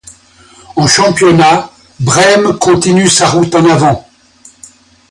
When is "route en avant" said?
3.29-4.07